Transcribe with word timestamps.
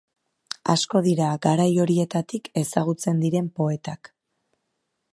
Asko 0.73 1.01
dira 1.07 1.27
garai 1.43 1.69
horietatik 1.85 2.51
ezagutzen 2.65 3.23
diren 3.27 3.55
poetak. 3.61 4.15